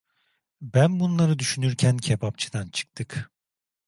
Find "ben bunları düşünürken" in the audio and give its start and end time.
0.61-1.97